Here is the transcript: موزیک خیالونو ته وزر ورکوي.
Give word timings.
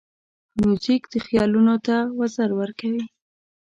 موزیک 0.61 1.03
خیالونو 1.25 1.75
ته 1.85 1.95
وزر 2.19 2.49
ورکوي. 2.59 3.03